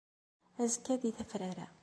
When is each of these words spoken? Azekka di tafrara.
Azekka 0.63 0.93
di 1.01 1.11
tafrara. 1.17 1.67